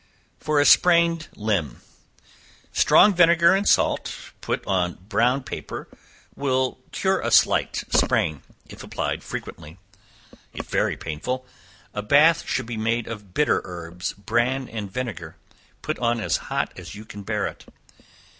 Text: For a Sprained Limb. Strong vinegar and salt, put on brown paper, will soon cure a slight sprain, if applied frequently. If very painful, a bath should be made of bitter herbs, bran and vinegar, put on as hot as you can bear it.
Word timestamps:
For 0.39 0.59
a 0.59 0.65
Sprained 0.65 1.27
Limb. 1.35 1.81
Strong 2.73 3.13
vinegar 3.13 3.53
and 3.53 3.69
salt, 3.69 4.31
put 4.41 4.65
on 4.65 4.95
brown 4.95 5.43
paper, 5.43 5.87
will 6.35 6.79
soon 6.85 6.91
cure 6.91 7.21
a 7.21 7.29
slight 7.29 7.83
sprain, 7.89 8.41
if 8.67 8.81
applied 8.81 9.23
frequently. 9.23 9.77
If 10.55 10.65
very 10.65 10.97
painful, 10.97 11.45
a 11.93 12.01
bath 12.01 12.49
should 12.49 12.65
be 12.65 12.77
made 12.77 13.05
of 13.05 13.35
bitter 13.35 13.61
herbs, 13.63 14.13
bran 14.13 14.67
and 14.67 14.91
vinegar, 14.91 15.37
put 15.83 15.99
on 15.99 16.19
as 16.19 16.37
hot 16.49 16.73
as 16.75 16.95
you 16.95 17.05
can 17.05 17.21
bear 17.21 17.45
it. 17.45 17.65